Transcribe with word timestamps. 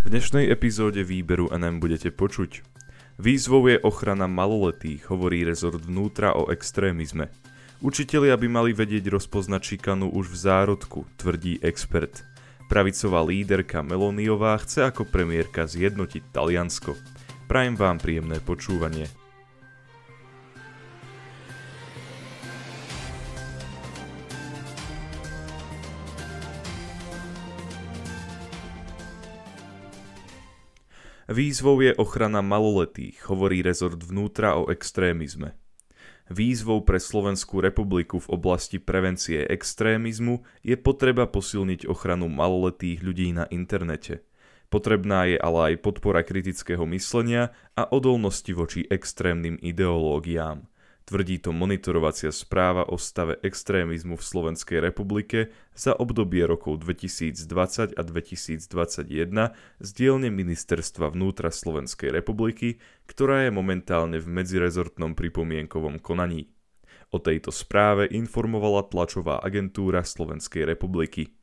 V 0.00 0.08
dnešnej 0.08 0.48
epizóde 0.48 1.04
výberu 1.04 1.52
NM 1.52 1.76
budete 1.76 2.08
počuť. 2.08 2.64
Výzvou 3.20 3.68
je 3.68 3.76
ochrana 3.84 4.24
maloletých, 4.24 5.12
hovorí 5.12 5.44
rezort 5.44 5.84
vnútra 5.84 6.32
o 6.32 6.48
extrémizme. 6.48 7.28
Učitelia 7.84 8.32
by 8.40 8.48
mali 8.48 8.70
vedieť 8.72 9.12
rozpoznať 9.12 9.60
šikanu 9.60 10.08
už 10.08 10.32
v 10.32 10.36
zárodku, 10.40 11.04
tvrdí 11.20 11.60
expert. 11.60 12.24
Pravicová 12.72 13.20
líderka 13.20 13.84
Meloniová 13.84 14.56
chce 14.64 14.88
ako 14.88 15.04
premiérka 15.04 15.68
zjednotiť 15.68 16.32
Taliansko. 16.32 16.96
Prajem 17.44 17.76
vám 17.76 18.00
príjemné 18.00 18.40
počúvanie. 18.40 19.19
Výzvou 31.30 31.78
je 31.78 31.94
ochrana 31.94 32.42
maloletých, 32.42 33.30
hovorí 33.30 33.62
rezort 33.62 34.02
vnútra 34.02 34.58
o 34.58 34.66
extrémizme. 34.66 35.54
Výzvou 36.26 36.82
pre 36.82 36.98
Slovenskú 36.98 37.62
republiku 37.62 38.18
v 38.18 38.34
oblasti 38.34 38.82
prevencie 38.82 39.46
extrémizmu 39.46 40.42
je 40.66 40.74
potreba 40.74 41.30
posilniť 41.30 41.86
ochranu 41.86 42.26
maloletých 42.26 43.06
ľudí 43.06 43.30
na 43.30 43.46
internete. 43.54 44.26
Potrebná 44.74 45.30
je 45.30 45.38
ale 45.38 45.74
aj 45.74 45.86
podpora 45.86 46.26
kritického 46.26 46.82
myslenia 46.90 47.54
a 47.78 47.86
odolnosti 47.86 48.50
voči 48.50 48.86
extrémnym 48.90 49.54
ideológiám. 49.62 50.69
Tvrdí 51.10 51.42
to 51.42 51.50
monitorovacia 51.50 52.30
správa 52.30 52.86
o 52.86 52.94
stave 52.94 53.34
extrémizmu 53.42 54.14
v 54.14 54.22
Slovenskej 54.22 54.78
republike 54.78 55.50
za 55.74 55.90
obdobie 55.90 56.46
rokov 56.46 56.86
2020 56.86 57.98
a 57.98 58.02
2021 58.06 58.70
z 59.82 59.88
dielne 59.90 60.30
Ministerstva 60.30 61.10
vnútra 61.10 61.50
Slovenskej 61.50 62.14
republiky, 62.14 62.78
ktorá 63.10 63.42
je 63.42 63.50
momentálne 63.50 64.22
v 64.22 64.30
medzirezortnom 64.38 65.18
pripomienkovom 65.18 65.98
konaní. 65.98 66.54
O 67.10 67.18
tejto 67.18 67.50
správe 67.50 68.06
informovala 68.06 68.86
tlačová 68.86 69.42
agentúra 69.42 70.06
Slovenskej 70.06 70.62
republiky. 70.62 71.34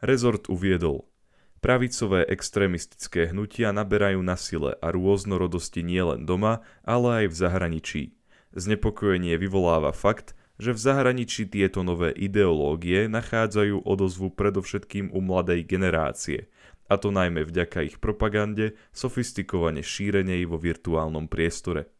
Rezort 0.00 0.48
uviedol– 0.48 1.04
Pravicové 1.60 2.24
extrémistické 2.32 3.28
hnutia 3.28 3.76
naberajú 3.76 4.24
na 4.24 4.40
sile 4.40 4.76
a 4.80 4.88
rôznorodosti 4.88 5.84
nielen 5.84 6.22
doma, 6.22 6.64
ale 6.80 7.24
aj 7.24 7.26
v 7.28 7.34
zahraničí. 7.34 8.15
Znepokojenie 8.56 9.36
vyvoláva 9.36 9.92
fakt, 9.92 10.32
že 10.56 10.72
v 10.72 10.80
zahraničí 10.80 11.44
tieto 11.44 11.84
nové 11.84 12.08
ideológie 12.16 13.04
nachádzajú 13.04 13.84
odozvu 13.84 14.32
predovšetkým 14.32 15.12
u 15.12 15.20
mladej 15.20 15.60
generácie, 15.68 16.48
a 16.88 16.96
to 16.96 17.12
najmä 17.12 17.44
vďaka 17.44 17.84
ich 17.84 18.00
propagande, 18.00 18.72
sofistikovane 18.96 19.84
šírenej 19.84 20.48
vo 20.48 20.56
virtuálnom 20.56 21.28
priestore. 21.28 21.92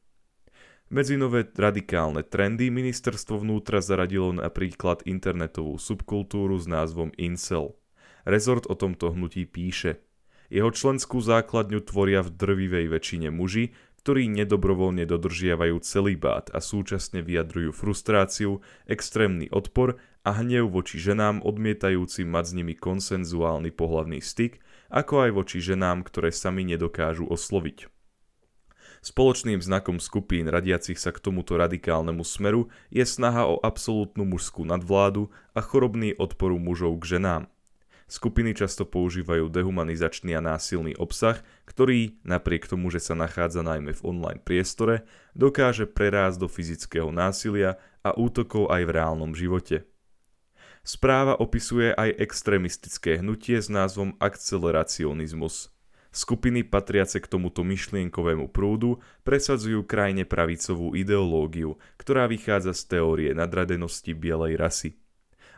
Medzi 0.88 1.18
nové 1.18 1.44
radikálne 1.44 2.22
trendy 2.22 2.70
ministerstvo 2.70 3.42
vnútra 3.42 3.82
zaradilo 3.82 4.32
napríklad 4.32 5.02
internetovú 5.04 5.76
subkultúru 5.76 6.56
s 6.56 6.70
názvom 6.70 7.10
Incel. 7.18 7.74
Rezort 8.22 8.70
o 8.70 8.78
tomto 8.78 9.12
hnutí 9.12 9.44
píše. 9.44 10.00
Jeho 10.46 10.70
členskú 10.70 11.18
základňu 11.18 11.82
tvoria 11.82 12.22
v 12.22 12.30
drvivej 12.30 12.86
väčšine 12.86 13.34
muži, 13.34 13.74
ktorí 14.06 14.30
nedobrovoľne 14.30 15.02
dodržiavajú 15.02 15.82
celibát 15.82 16.46
a 16.54 16.62
súčasne 16.62 17.26
vyjadrujú 17.26 17.74
frustráciu, 17.74 18.62
extrémny 18.86 19.50
odpor 19.50 19.98
a 20.22 20.30
hnev 20.30 20.70
voči 20.70 21.02
ženám 21.02 21.42
odmietajúcim 21.42 22.30
mať 22.30 22.44
s 22.46 22.52
nimi 22.54 22.78
konsenzuálny 22.78 23.74
pohlavný 23.74 24.22
styk, 24.22 24.62
ako 24.94 25.26
aj 25.26 25.30
voči 25.34 25.58
ženám, 25.58 26.06
ktoré 26.06 26.30
sami 26.30 26.62
nedokážu 26.62 27.26
osloviť. 27.26 27.90
Spoločným 29.02 29.58
znakom 29.58 29.98
skupín 29.98 30.46
radiacich 30.46 31.02
sa 31.02 31.10
k 31.10 31.18
tomuto 31.18 31.58
radikálnemu 31.58 32.22
smeru 32.22 32.70
je 32.94 33.02
snaha 33.02 33.50
o 33.50 33.58
absolútnu 33.58 34.22
mužskú 34.22 34.62
nadvládu 34.62 35.34
a 35.50 35.58
chorobný 35.58 36.14
odporu 36.14 36.62
mužov 36.62 36.94
k 37.02 37.18
ženám. 37.18 37.50
Skupiny 38.06 38.54
často 38.54 38.86
používajú 38.86 39.50
dehumanizačný 39.50 40.38
a 40.38 40.42
násilný 40.42 40.94
obsah, 40.94 41.42
ktorý, 41.66 42.22
napriek 42.22 42.70
tomu, 42.70 42.86
že 42.94 43.02
sa 43.02 43.18
nachádza 43.18 43.66
najmä 43.66 43.98
v 43.98 44.04
online 44.06 44.38
priestore, 44.38 45.02
dokáže 45.34 45.90
prerásť 45.90 46.46
do 46.46 46.48
fyzického 46.48 47.10
násilia 47.10 47.82
a 48.06 48.14
útokov 48.14 48.70
aj 48.70 48.82
v 48.86 48.94
reálnom 48.94 49.34
živote. 49.34 49.90
Správa 50.86 51.34
opisuje 51.34 51.90
aj 51.90 52.14
extrémistické 52.22 53.18
hnutie 53.18 53.58
s 53.58 53.66
názvom 53.66 54.14
akceleracionizmus. 54.22 55.74
Skupiny 56.14 56.62
patriace 56.62 57.18
k 57.18 57.26
tomuto 57.26 57.66
myšlienkovému 57.66 58.54
prúdu 58.54 59.02
presadzujú 59.26 59.82
krajne 59.82 60.22
pravicovú 60.22 60.94
ideológiu, 60.94 61.74
ktorá 61.98 62.30
vychádza 62.30 62.70
z 62.70 62.82
teórie 62.96 63.30
nadradenosti 63.34 64.14
bielej 64.14 64.54
rasy. 64.54 64.90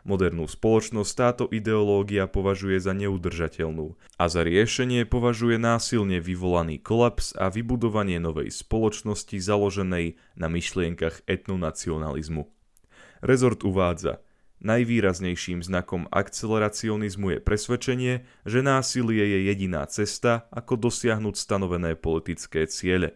Modernú 0.07 0.47
spoločnosť 0.47 1.11
táto 1.11 1.45
ideológia 1.51 2.23
považuje 2.23 2.79
za 2.79 2.95
neudržateľnú 2.95 3.99
a 4.15 4.23
za 4.31 4.47
riešenie 4.47 5.03
považuje 5.03 5.59
násilne 5.59 6.23
vyvolaný 6.23 6.79
kolaps 6.79 7.35
a 7.35 7.51
vybudovanie 7.51 8.19
novej 8.23 8.47
spoločnosti 8.55 9.35
založenej 9.35 10.15
na 10.39 10.47
myšlienkach 10.47 11.27
etnonacionalizmu. 11.27 12.47
Rezort 13.19 13.67
uvádza, 13.67 14.23
Najvýraznejším 14.59 15.63
znakom 15.63 16.11
akceleracionizmu 16.11 17.31
je 17.31 17.39
presvedčenie, 17.39 18.13
že 18.43 18.59
násilie 18.59 19.23
je 19.23 19.39
jediná 19.47 19.87
cesta, 19.87 20.51
ako 20.51 20.75
dosiahnuť 20.75 21.35
stanovené 21.39 21.95
politické 21.95 22.67
ciele. 22.67 23.15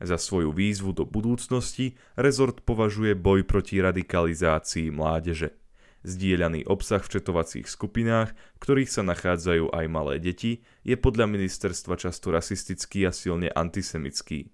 Za 0.00 0.16
svoju 0.16 0.48
výzvu 0.48 0.96
do 0.96 1.04
budúcnosti 1.04 2.00
rezort 2.16 2.64
považuje 2.64 3.12
boj 3.12 3.44
proti 3.44 3.84
radikalizácii 3.84 4.88
mládeže 4.88 5.61
zdieľaný 6.02 6.66
obsah 6.66 7.02
v 7.02 7.18
četovacích 7.18 7.66
skupinách, 7.66 8.34
v 8.34 8.58
ktorých 8.58 8.90
sa 8.90 9.02
nachádzajú 9.06 9.70
aj 9.70 9.86
malé 9.90 10.18
deti, 10.18 10.62
je 10.82 10.94
podľa 10.98 11.30
ministerstva 11.30 11.98
často 11.98 12.30
rasistický 12.30 13.06
a 13.06 13.12
silne 13.14 13.50
antisemický. 13.50 14.50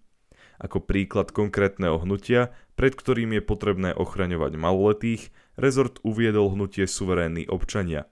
Ako 0.59 0.82
príklad 0.82 1.31
konkrétneho 1.31 2.03
hnutia, 2.03 2.50
pred 2.75 2.94
ktorým 2.94 3.38
je 3.38 3.42
potrebné 3.42 3.91
ochraňovať 3.94 4.53
maloletých, 4.59 5.22
rezort 5.54 6.03
uviedol 6.03 6.50
hnutie 6.54 6.86
suverénni 6.86 7.47
občania. 7.47 8.10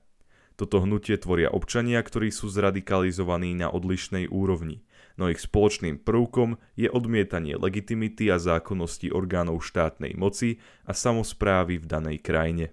Toto 0.56 0.80
hnutie 0.80 1.20
tvoria 1.20 1.52
občania, 1.52 2.00
ktorí 2.00 2.32
sú 2.32 2.48
zradikalizovaní 2.48 3.52
na 3.52 3.68
odlišnej 3.68 4.32
úrovni, 4.32 4.86
no 5.20 5.28
ich 5.28 5.42
spoločným 5.42 6.00
prvkom 6.00 6.56
je 6.80 6.88
odmietanie 6.88 7.60
legitimity 7.60 8.32
a 8.32 8.40
zákonnosti 8.40 9.12
orgánov 9.12 9.60
štátnej 9.60 10.16
moci 10.16 10.56
a 10.88 10.96
samozprávy 10.96 11.76
v 11.76 11.84
danej 11.84 12.24
krajine. 12.24 12.72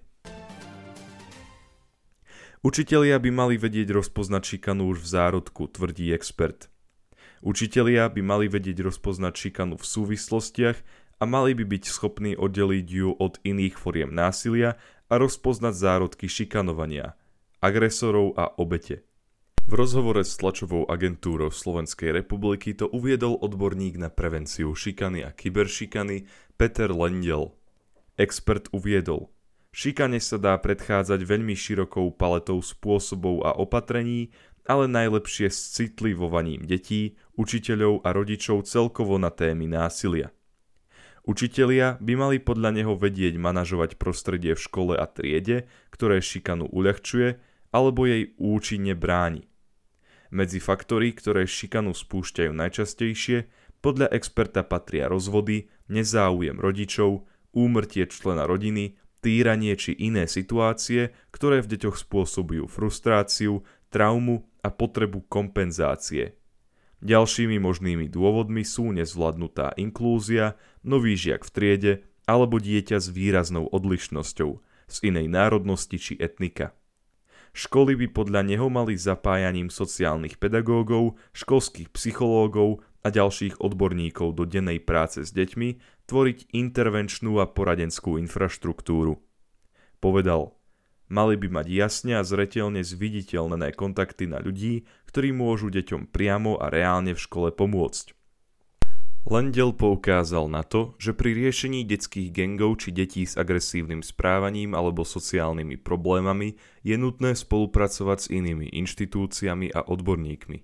Učitelia 2.64 3.20
by 3.20 3.28
mali 3.28 3.54
vedieť 3.60 3.92
rozpoznať 3.92 4.56
šikanu 4.56 4.88
už 4.96 5.04
v 5.04 5.08
zárodku, 5.12 5.68
tvrdí 5.68 6.08
expert. 6.16 6.72
Učitelia 7.44 8.08
by 8.08 8.24
mali 8.24 8.48
vedieť 8.48 8.88
rozpoznať 8.88 9.36
šikanu 9.36 9.76
v 9.76 9.84
súvislostiach 9.84 10.80
a 11.20 11.24
mali 11.28 11.52
by 11.52 11.68
byť 11.68 11.84
schopní 11.84 12.32
oddeliť 12.32 12.86
ju 12.88 13.12
od 13.20 13.36
iných 13.44 13.76
foriem 13.76 14.16
násilia 14.16 14.80
a 15.12 15.14
rozpoznať 15.20 15.76
zárodky 15.76 16.24
šikanovania, 16.24 17.20
agresorov 17.60 18.32
a 18.40 18.48
obete. 18.56 19.04
V 19.68 19.72
rozhovore 19.76 20.24
s 20.24 20.32
tlačovou 20.40 20.88
agentúrou 20.88 21.52
Slovenskej 21.52 22.16
republiky 22.16 22.72
to 22.72 22.88
uviedol 22.88 23.36
odborník 23.44 24.00
na 24.00 24.08
prevenciu 24.08 24.72
šikany 24.72 25.20
a 25.20 25.36
kyberšikany 25.36 26.24
Peter 26.56 26.88
Lendel. 26.88 27.52
Expert 28.16 28.72
uviedol– 28.72 29.28
Šikane 29.74 30.22
sa 30.22 30.38
dá 30.38 30.54
predchádzať 30.54 31.26
veľmi 31.26 31.58
širokou 31.58 32.14
paletou 32.14 32.62
spôsobov 32.62 33.42
a 33.42 33.58
opatrení, 33.58 34.30
ale 34.70 34.86
najlepšie 34.86 35.50
s 35.50 35.74
citlivovaním 35.74 36.62
detí, 36.62 37.18
učiteľov 37.34 38.06
a 38.06 38.14
rodičov 38.14 38.70
celkovo 38.70 39.18
na 39.18 39.34
témy 39.34 39.66
násilia. 39.66 40.30
Učitelia 41.26 41.98
by 41.98 42.12
mali 42.14 42.38
podľa 42.38 42.70
neho 42.70 42.94
vedieť 42.94 43.34
manažovať 43.34 43.98
prostredie 43.98 44.54
v 44.54 44.62
škole 44.62 44.94
a 44.94 45.10
triede, 45.10 45.66
ktoré 45.90 46.22
šikanu 46.22 46.70
uľahčuje 46.70 47.42
alebo 47.74 48.06
jej 48.06 48.30
účinne 48.38 48.94
bráni. 48.94 49.50
Medzi 50.30 50.62
faktory, 50.62 51.10
ktoré 51.10 51.50
šikanu 51.50 51.98
spúšťajú 51.98 52.54
najčastejšie, 52.54 53.50
podľa 53.82 54.06
experta 54.14 54.62
patria 54.62 55.10
rozvody, 55.10 55.66
nezáujem 55.90 56.62
rodičov, 56.62 57.26
úmrtie 57.50 58.06
člena 58.06 58.46
rodiny, 58.46 58.98
týranie 59.24 59.72
či 59.80 59.96
iné 59.96 60.28
situácie, 60.28 61.16
ktoré 61.32 61.64
v 61.64 61.72
deťoch 61.72 61.96
spôsobujú 61.96 62.68
frustráciu, 62.68 63.64
traumu 63.88 64.44
a 64.60 64.68
potrebu 64.68 65.24
kompenzácie. 65.32 66.36
Ďalšími 67.00 67.56
možnými 67.60 68.12
dôvodmi 68.12 68.64
sú 68.64 68.92
nezvládnutá 68.92 69.76
inklúzia, 69.80 70.56
nový 70.84 71.16
žiak 71.16 71.44
v 71.48 71.50
triede 71.52 71.92
alebo 72.24 72.56
dieťa 72.56 73.00
s 73.00 73.12
výraznou 73.12 73.68
odlišnosťou, 73.68 74.50
z 74.88 74.96
inej 75.04 75.26
národnosti 75.28 75.96
či 76.00 76.14
etnika. 76.16 76.72
Školy 77.54 77.94
by 77.94 78.06
podľa 78.10 78.42
neho 78.42 78.66
mali 78.66 78.98
zapájaním 78.98 79.70
sociálnych 79.70 80.42
pedagógov, 80.42 81.14
školských 81.36 81.92
psychológov 81.94 82.82
a 83.04 83.12
ďalších 83.12 83.60
odborníkov 83.60 84.32
do 84.32 84.48
dennej 84.48 84.80
práce 84.80 85.20
s 85.22 85.30
deťmi 85.36 86.00
tvoriť 86.08 86.56
intervenčnú 86.56 87.38
a 87.38 87.46
poradenskú 87.46 88.16
infraštruktúru. 88.16 89.20
Povedal, 90.00 90.56
mali 91.12 91.36
by 91.36 91.62
mať 91.62 91.66
jasne 91.68 92.16
a 92.16 92.24
zretelne 92.24 92.80
zviditeľnené 92.80 93.76
kontakty 93.76 94.24
na 94.24 94.40
ľudí, 94.40 94.88
ktorí 95.12 95.36
môžu 95.36 95.68
deťom 95.68 96.08
priamo 96.08 96.56
a 96.56 96.72
reálne 96.72 97.12
v 97.12 97.20
škole 97.20 97.52
pomôcť. 97.52 98.16
Lendel 99.24 99.72
poukázal 99.72 100.52
na 100.52 100.60
to, 100.60 100.92
že 101.00 101.16
pri 101.16 101.32
riešení 101.32 101.88
detských 101.88 102.28
gengov 102.28 102.84
či 102.84 102.92
detí 102.92 103.24
s 103.24 103.40
agresívnym 103.40 104.04
správaním 104.04 104.76
alebo 104.76 105.00
sociálnymi 105.00 105.80
problémami 105.80 106.60
je 106.84 107.00
nutné 107.00 107.32
spolupracovať 107.32 108.18
s 108.20 108.26
inými 108.28 108.68
inštitúciami 108.76 109.72
a 109.72 109.80
odborníkmi. 109.80 110.60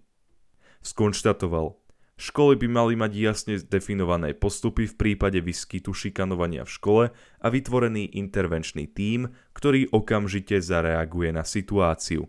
Skonštatoval, 0.84 1.80
školy 2.20 2.60
by 2.60 2.68
mali 2.68 2.94
mať 3.00 3.12
jasne 3.16 3.54
definované 3.56 4.36
postupy 4.36 4.84
v 4.84 4.94
prípade 4.94 5.40
výskytu 5.40 5.96
šikanovania 5.96 6.68
v 6.68 6.70
škole 6.70 7.04
a 7.16 7.46
vytvorený 7.48 8.12
intervenčný 8.12 8.84
tím, 8.92 9.32
ktorý 9.56 9.88
okamžite 9.88 10.60
zareaguje 10.60 11.32
na 11.32 11.48
situáciu. 11.48 12.28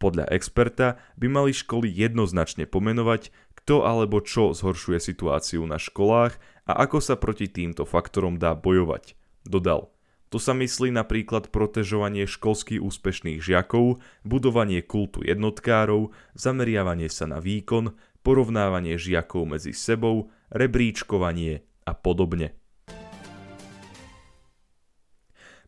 Podľa 0.00 0.32
experta 0.32 0.96
by 1.20 1.28
mali 1.28 1.52
školy 1.52 1.92
jednoznačne 1.92 2.64
pomenovať, 2.64 3.28
kto 3.60 3.84
alebo 3.84 4.24
čo 4.24 4.56
zhoršuje 4.56 4.96
situáciu 4.96 5.68
na 5.68 5.76
školách 5.76 6.40
a 6.64 6.72
ako 6.80 7.04
sa 7.04 7.20
proti 7.20 7.52
týmto 7.52 7.84
faktorom 7.84 8.40
dá 8.40 8.56
bojovať. 8.56 9.12
Dodal, 9.44 9.92
to 10.30 10.38
sa 10.38 10.54
myslí 10.54 10.94
napríklad 10.94 11.50
protežovanie 11.50 12.22
školsky 12.22 12.78
úspešných 12.78 13.42
žiakov, 13.42 13.98
budovanie 14.22 14.78
kultu 14.78 15.26
jednotkárov, 15.26 16.14
zameriavanie 16.38 17.10
sa 17.10 17.26
na 17.26 17.42
výkon, 17.42 17.98
porovnávanie 18.20 18.96
žiakov 19.00 19.56
medzi 19.56 19.72
sebou, 19.72 20.32
rebríčkovanie 20.52 21.64
a 21.86 21.92
podobne. 21.96 22.54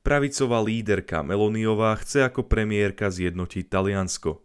Pravicová 0.03 0.59
líderka 0.59 1.23
Meloniová 1.23 1.95
chce 2.03 2.27
ako 2.27 2.51
premiérka 2.51 3.07
zjednotiť 3.07 3.71
Taliansko. 3.71 4.43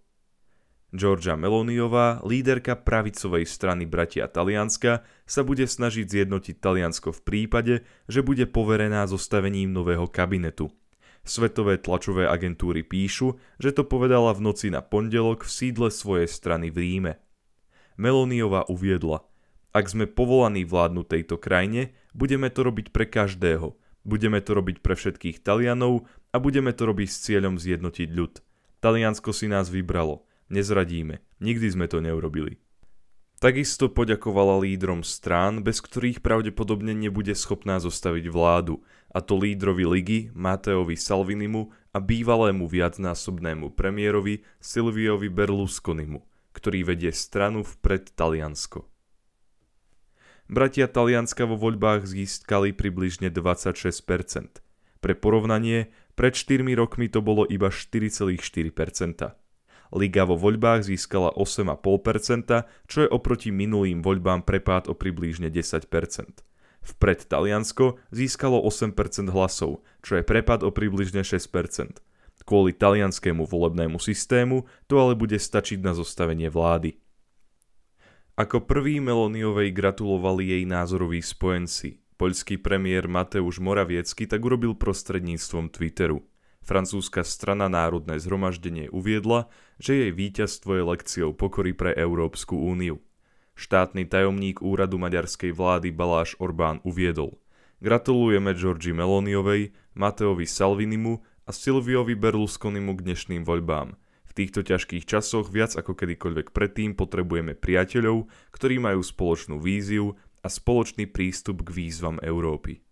Georgia 0.93 1.35
Meloniová, 1.35 2.23
líderka 2.23 2.77
pravicovej 2.79 3.43
strany 3.43 3.83
Bratia 3.83 4.29
Talianska, 4.31 5.03
sa 5.27 5.41
bude 5.43 5.67
snažiť 5.67 6.07
zjednotiť 6.07 6.63
Taliansko 6.63 7.11
v 7.11 7.21
prípade, 7.25 7.73
že 8.07 8.23
bude 8.23 8.47
poverená 8.47 9.03
zostavením 9.09 9.73
nového 9.73 10.07
kabinetu. 10.07 10.71
Svetové 11.27 11.75
tlačové 11.75 12.23
agentúry 12.23 12.87
píšu, 12.87 13.35
že 13.59 13.75
to 13.75 13.83
povedala 13.83 14.31
v 14.31 14.47
noci 14.47 14.71
na 14.71 14.79
pondelok 14.79 15.43
v 15.43 15.51
sídle 15.51 15.91
svojej 15.91 16.29
strany 16.31 16.71
v 16.71 16.77
Ríme. 16.79 17.13
Meloniová 17.97 18.63
uviedla, 18.69 19.25
ak 19.73 19.85
sme 19.91 20.05
povolaní 20.09 20.63
vládnuť 20.63 21.05
tejto 21.05 21.35
krajine, 21.37 21.93
budeme 22.13 22.49
to 22.49 22.65
robiť 22.65 22.89
pre 22.93 23.05
každého, 23.09 23.77
budeme 24.05 24.39
to 24.41 24.55
robiť 24.57 24.79
pre 24.79 24.95
všetkých 24.95 25.43
Talianov 25.43 26.07
a 26.31 26.37
budeme 26.39 26.73
to 26.73 26.87
robiť 26.87 27.09
s 27.09 27.21
cieľom 27.25 27.59
zjednotiť 27.59 28.09
ľud. 28.13 28.41
Taliansko 28.79 29.33
si 29.33 29.49
nás 29.49 29.67
vybralo 29.67 30.27
nezradíme. 30.49 31.19
Nikdy 31.39 31.67
sme 31.71 31.85
to 31.87 31.99
neurobili. 31.99 32.59
Takisto 33.37 33.85
poďakovala 33.93 34.65
lídrom 34.65 35.05
strán, 35.05 35.61
bez 35.61 35.77
ktorých 35.77 36.25
pravdepodobne 36.25 36.97
nebude 36.97 37.37
schopná 37.37 37.77
zostaviť 37.77 38.33
vládu, 38.33 38.81
a 39.13 39.21
to 39.21 39.37
lídrovi 39.37 39.85
ligy 39.85 40.19
Mateovi 40.33 40.97
Salvinimu 40.97 41.69
a 41.93 42.01
bývalému 42.01 42.65
viacnásobnému 42.65 43.77
premiérovi 43.77 44.41
Silviovi 44.57 45.29
Berlusconimu, 45.29 46.25
ktorý 46.67 46.83
vedie 46.83 47.15
stranu 47.15 47.63
vpred 47.63 48.11
Taliansko. 48.11 48.83
Bratia 50.51 50.91
Talianska 50.91 51.47
vo 51.47 51.55
voľbách 51.55 52.03
získali 52.03 52.75
približne 52.75 53.31
26%. 53.31 54.59
Pre 54.99 55.13
porovnanie, 55.15 55.95
pred 56.19 56.35
4 56.35 56.67
rokmi 56.75 57.07
to 57.07 57.23
bolo 57.23 57.47
iba 57.47 57.71
4,4%. 57.71 58.35
Liga 59.95 60.27
vo 60.27 60.35
voľbách 60.35 60.91
získala 60.91 61.31
8,5%, 61.39 62.67
čo 62.91 62.97
je 62.99 63.07
oproti 63.07 63.47
minulým 63.55 64.03
voľbám 64.03 64.43
prepád 64.43 64.91
o 64.91 64.95
približne 64.99 65.47
10%. 65.47 65.87
Vpred 66.83 67.19
Taliansko 67.31 67.95
získalo 68.11 68.59
8% 68.59 69.31
hlasov, 69.31 69.87
čo 70.03 70.19
je 70.19 70.23
prepad 70.27 70.67
o 70.67 70.75
približne 70.75 71.23
6%. 71.23 72.03
Kvôli 72.47 72.71
talianskému 72.71 73.43
volebnému 73.43 73.99
systému 73.99 74.63
to 74.87 74.95
ale 75.03 75.19
bude 75.19 75.35
stačiť 75.35 75.83
na 75.83 75.91
zostavenie 75.91 76.47
vlády. 76.47 76.95
Ako 78.39 78.63
prvý 78.63 79.03
Meloniovej 79.03 79.75
gratulovali 79.75 80.55
jej 80.55 80.63
názoroví 80.63 81.19
spojenci. 81.19 81.99
Poľský 82.15 82.55
premiér 82.63 83.11
Mateusz 83.11 83.59
Moraviecky 83.59 84.31
tak 84.31 84.39
urobil 84.47 84.79
prostredníctvom 84.79 85.75
Twitteru. 85.75 86.23
Francúzska 86.63 87.27
strana 87.27 87.67
Národné 87.67 88.15
zhromaždenie 88.23 88.87
uviedla, 88.95 89.51
že 89.75 90.07
jej 90.07 90.11
víťazstvo 90.15 90.71
je 90.79 90.83
lekciou 90.87 91.29
pokory 91.35 91.75
pre 91.75 91.91
Európsku 91.99 92.55
úniu. 92.55 93.03
Štátny 93.59 94.07
tajomník 94.07 94.63
úradu 94.63 94.95
maďarskej 95.01 95.51
vlády 95.51 95.91
Baláš 95.91 96.37
Orbán 96.39 96.79
uviedol 96.87 97.41
Gratulujeme 97.77 98.57
Georgi 98.57 98.89
Meloniovej, 98.89 99.69
Mateovi 99.93 100.49
Salvinimu 100.49 101.21
a 101.47 101.55
Silviovi 101.55 102.19
Berlusconimu 102.19 102.99
k 102.99 103.07
dnešným 103.07 103.47
voľbám. 103.47 103.95
V 104.27 104.31
týchto 104.35 104.67
ťažkých 104.67 105.07
časoch 105.07 105.47
viac 105.47 105.79
ako 105.79 105.95
kedykoľvek 105.95 106.51
predtým 106.51 106.91
potrebujeme 106.91 107.55
priateľov, 107.55 108.27
ktorí 108.51 108.83
majú 108.83 108.99
spoločnú 108.99 109.63
víziu 109.63 110.19
a 110.43 110.51
spoločný 110.51 111.07
prístup 111.07 111.63
k 111.63 111.71
výzvam 111.71 112.19
Európy. 112.19 112.83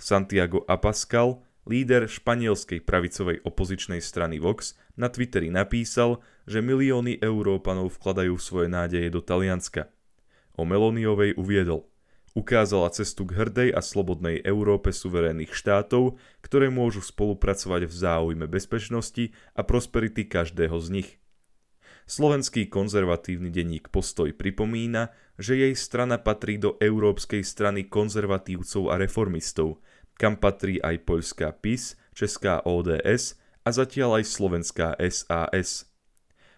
Santiago 0.00 0.64
Apascal, 0.64 1.44
líder 1.68 2.08
španielskej 2.08 2.80
pravicovej 2.82 3.44
opozičnej 3.44 4.00
strany 4.00 4.40
Vox, 4.40 4.72
na 4.96 5.12
Twitteri 5.12 5.52
napísal, 5.52 6.24
že 6.48 6.64
milióny 6.64 7.20
Európanov 7.20 8.00
vkladajú 8.00 8.40
svoje 8.40 8.72
nádeje 8.72 9.12
do 9.12 9.20
Talianska. 9.20 9.92
O 10.56 10.64
Meloniovej 10.64 11.36
uviedol. 11.36 11.84
Ukázala 12.34 12.90
cestu 12.90 13.22
k 13.30 13.38
hrdej 13.38 13.70
a 13.70 13.78
slobodnej 13.78 14.42
Európe 14.42 14.90
suverénnych 14.90 15.54
štátov, 15.54 16.18
ktoré 16.42 16.66
môžu 16.66 16.98
spolupracovať 16.98 17.86
v 17.86 17.94
záujme 17.94 18.46
bezpečnosti 18.50 19.30
a 19.54 19.62
prosperity 19.62 20.26
každého 20.26 20.74
z 20.82 20.88
nich. 20.90 21.10
Slovenský 22.04 22.68
konzervatívny 22.68 23.48
denník 23.48 23.88
Postoj 23.88 24.34
pripomína, 24.34 25.14
že 25.40 25.56
jej 25.56 25.72
strana 25.72 26.20
patrí 26.20 26.60
do 26.60 26.76
Európskej 26.76 27.40
strany 27.40 27.86
konzervatívcov 27.86 28.92
a 28.92 28.98
reformistov– 28.98 29.78
kam 30.14 30.38
patrí 30.38 30.78
aj 30.78 31.02
poľská 31.04 31.50
PIS, 31.58 31.98
česká 32.14 32.62
ODS 32.62 33.38
a 33.66 33.68
zatiaľ 33.74 34.22
aj 34.22 34.24
slovenská 34.30 34.88
SAS. 35.10 35.90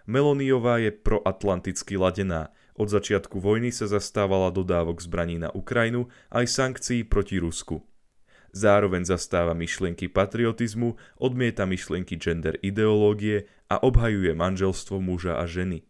Meloniová 0.07 0.79
je 0.79 0.95
proatlanticky 0.95 1.99
ladená, 1.99 2.55
od 2.76 2.88
začiatku 2.92 3.40
vojny 3.40 3.73
sa 3.73 3.88
zastávala 3.88 4.52
dodávok 4.52 5.00
zbraní 5.00 5.40
na 5.40 5.49
Ukrajinu 5.52 6.12
aj 6.30 6.47
sankcií 6.49 7.09
proti 7.09 7.40
Rusku. 7.40 7.85
Zároveň 8.56 9.04
zastáva 9.04 9.52
myšlienky 9.52 10.09
patriotizmu, 10.09 10.97
odmieta 11.21 11.68
myšlienky 11.68 12.16
gender 12.16 12.56
ideológie 12.64 13.49
a 13.68 13.76
obhajuje 13.80 14.33
manželstvo 14.33 14.97
muža 14.97 15.37
a 15.37 15.45
ženy. 15.45 15.85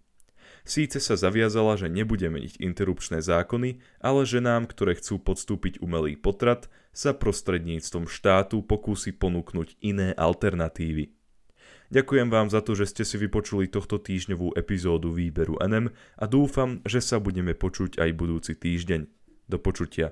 Síce 0.66 0.98
sa 0.98 1.14
zaviazala, 1.14 1.78
že 1.78 1.86
nebude 1.86 2.26
meniť 2.26 2.58
interrupčné 2.58 3.22
zákony, 3.22 3.78
ale 4.02 4.26
ženám, 4.26 4.66
ktoré 4.66 4.98
chcú 4.98 5.22
podstúpiť 5.22 5.78
umelý 5.78 6.18
potrat, 6.18 6.66
sa 6.90 7.14
prostredníctvom 7.14 8.10
štátu 8.10 8.66
pokúsi 8.66 9.14
ponúknuť 9.14 9.78
iné 9.78 10.10
alternatívy. 10.18 11.15
Ďakujem 11.94 12.28
vám 12.28 12.50
za 12.50 12.60
to, 12.66 12.74
že 12.74 12.90
ste 12.90 13.02
si 13.06 13.16
vypočuli 13.18 13.70
tohto 13.70 14.02
týždňovú 14.02 14.58
epizódu 14.58 15.14
výberu 15.14 15.58
NM 15.62 15.94
a 16.18 16.24
dúfam, 16.26 16.82
že 16.82 16.98
sa 16.98 17.22
budeme 17.22 17.54
počuť 17.54 18.02
aj 18.02 18.10
budúci 18.16 18.58
týždeň. 18.58 19.06
Do 19.46 19.62
počutia. 19.62 20.10